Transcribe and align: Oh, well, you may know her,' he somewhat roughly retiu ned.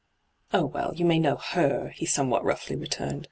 Oh, 0.51 0.65
well, 0.65 0.95
you 0.95 1.05
may 1.05 1.19
know 1.19 1.35
her,' 1.35 1.89
he 1.89 2.07
somewhat 2.07 2.43
roughly 2.43 2.75
retiu 2.75 3.01
ned. 3.11 3.19